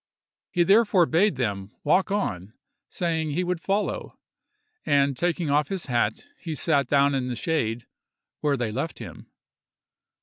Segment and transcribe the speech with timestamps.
[0.49, 2.53] He therefore bade them walk on,
[2.89, 4.17] saying he would follow;
[4.83, 7.85] and taking off his hat, he sat down in the shade,
[8.39, 9.27] where they left him.